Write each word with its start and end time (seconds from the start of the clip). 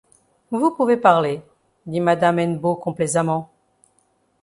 Vous 0.49 0.71
pouvez 0.71 0.97
parler, 0.97 1.43
dit 1.85 1.99
madame 1.99 2.39
Hennebeau 2.39 2.75
complaisamment. 2.75 3.51